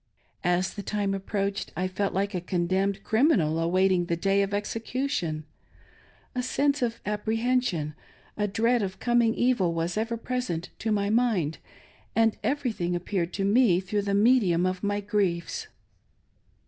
As 0.43 0.73
the 0.73 0.81
time 0.81 1.13
approached, 1.13 1.71
I 1.77 1.87
felt 1.87 2.11
like 2.11 2.33
a 2.33 2.41
condemned 2.41 3.03
criminal 3.03 3.59
awaiting 3.59 4.05
the 4.05 4.15
day 4.15 4.41
of 4.41 4.51
execution. 4.51 5.43
A 6.33 6.41
sense 6.41 6.81
of 6.81 6.99
apprehension, 7.05 7.93
a 8.35 8.47
dread 8.47 8.81
of 8.81 8.97
coming 8.99 9.35
evil, 9.35 9.75
was 9.75 9.97
ever 9.97 10.17
present 10.17 10.71
to 10.79 10.91
my 10.91 11.11
mind, 11.11 11.59
and 12.15 12.35
every 12.43 12.71
thing 12.71 12.95
appeared 12.95 13.31
to 13.33 13.45
me 13.45 13.79
through 13.79 14.01
the 14.01 14.15
medium 14.15 14.65
of 14.65 14.81
my 14.81 15.01
griefs. 15.01 15.67